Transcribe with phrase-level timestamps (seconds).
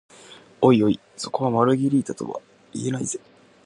[0.61, 2.41] おいおい、それはマルゲリータとは
[2.73, 3.19] 言えないぜ？